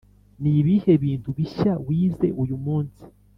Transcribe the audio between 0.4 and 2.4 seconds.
ni ibihe bintu bishya wize